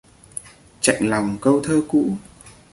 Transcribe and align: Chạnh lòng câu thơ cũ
Chạnh 0.81 1.09
lòng 1.09 1.37
câu 1.41 1.61
thơ 1.63 1.81
cũ 1.89 2.15